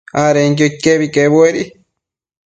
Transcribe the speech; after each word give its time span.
adenquio 0.23 0.65
iquebi 0.69 1.07
quebuedi 1.13 1.63